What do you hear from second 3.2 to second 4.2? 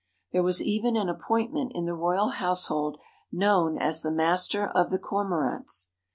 known as the